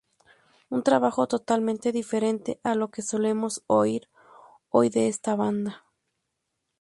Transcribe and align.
Un 0.71 0.81
trabajo 0.81 1.27
totalmente 1.27 1.91
diferente 1.91 2.59
a 2.63 2.73
lo 2.73 2.89
que 2.89 3.03
solemos 3.03 3.61
oír 3.67 4.09
hoy 4.69 4.89
de 4.89 5.07
esta 5.07 5.35
banda. 5.35 5.83